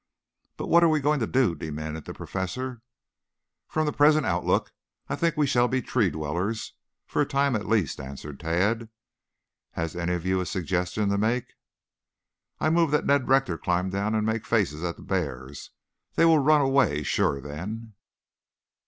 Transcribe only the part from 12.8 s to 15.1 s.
that Ned Rector climb down and make faces at the